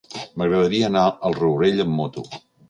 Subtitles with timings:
[0.41, 2.27] M'agradaria anar al Rourell amb moto.